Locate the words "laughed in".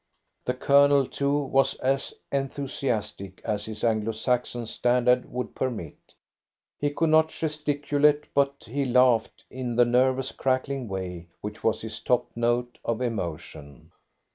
8.83-9.75